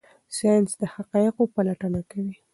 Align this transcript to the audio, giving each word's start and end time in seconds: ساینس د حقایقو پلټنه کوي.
ساینس 0.35 0.71
د 0.81 0.83
حقایقو 0.93 1.43
پلټنه 1.55 2.01
کوي. 2.11 2.35